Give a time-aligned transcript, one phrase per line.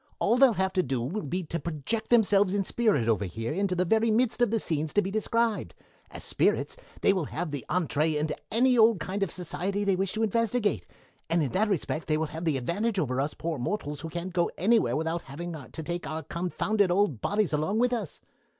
[0.17, 3.75] "All they'll have to do will be to project themselves in spirit over here into
[3.75, 5.75] the very midst of the scenes to be described.
[6.09, 10.13] As spirits they will have the entrée into any old kind of society they wish
[10.13, 10.87] to investigate,
[11.29, 14.33] and in that respect they will have the advantage over us poor mortals who can't
[14.33, 18.21] go anywhere without having to take our confounded old bodies along with us.